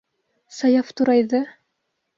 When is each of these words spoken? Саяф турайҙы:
Саяф 0.59 0.89
турайҙы: 1.01 1.45